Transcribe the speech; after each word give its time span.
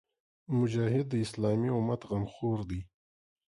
مجاهد 0.57 1.05
د 1.09 1.13
اسلامي 1.25 1.69
امت 1.77 2.01
غمخور 2.09 2.59
وي. 2.69 2.81